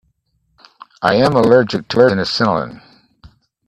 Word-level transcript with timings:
I 1.03 1.13
am 1.13 1.35
allergic 1.35 1.87
to 1.89 1.97
penicillin. 1.97 2.81